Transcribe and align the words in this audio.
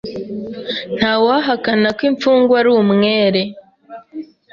Ntawahakana 0.97 1.87
ko 1.97 2.01
imfungwa 2.09 2.53
ari 2.61 2.69
umwere. 2.81 3.41